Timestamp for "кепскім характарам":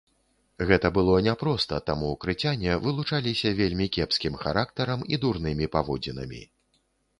3.99-5.07